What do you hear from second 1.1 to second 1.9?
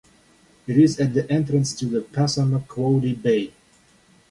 the entrance